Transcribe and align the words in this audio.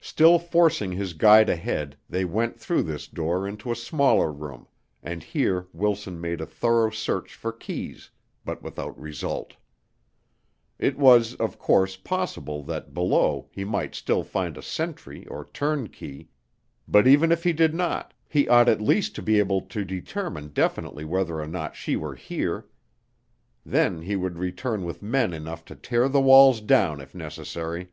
Still 0.00 0.38
forcing 0.38 0.92
his 0.92 1.12
guide 1.12 1.50
ahead, 1.50 1.98
they 2.08 2.24
went 2.24 2.58
through 2.58 2.84
this 2.84 3.06
door 3.06 3.46
into 3.46 3.70
a 3.70 3.76
smaller 3.76 4.32
room 4.32 4.66
and 5.02 5.22
here 5.22 5.66
Wilson 5.74 6.18
made 6.22 6.40
a 6.40 6.46
thorough 6.46 6.88
search 6.88 7.34
for 7.34 7.52
keys, 7.52 8.08
but 8.46 8.62
without 8.62 8.98
result. 8.98 9.56
It 10.78 10.96
was, 10.96 11.34
of 11.34 11.58
course, 11.58 11.98
possible 11.98 12.62
that 12.62 12.94
below 12.94 13.50
he 13.52 13.62
might 13.62 13.94
still 13.94 14.22
find 14.24 14.56
a 14.56 14.62
sentry 14.62 15.26
or 15.26 15.44
turnkey; 15.44 16.30
but 16.88 17.06
even 17.06 17.30
if 17.30 17.44
he 17.44 17.52
did 17.52 17.74
not, 17.74 18.14
he 18.26 18.48
ought 18.48 18.70
at 18.70 18.80
least 18.80 19.14
to 19.16 19.22
be 19.22 19.38
able 19.38 19.60
to 19.60 19.84
determine 19.84 20.48
definitely 20.48 21.04
whether 21.04 21.40
or 21.42 21.46
not 21.46 21.76
she 21.76 21.94
were 21.94 22.14
here. 22.14 22.64
Then 23.66 24.00
he 24.00 24.16
would 24.16 24.38
return 24.38 24.84
with 24.86 25.02
men 25.02 25.34
enough 25.34 25.62
to 25.66 25.76
tear 25.76 26.08
the 26.08 26.22
walls 26.22 26.62
down 26.62 27.02
if 27.02 27.14
necessary. 27.14 27.90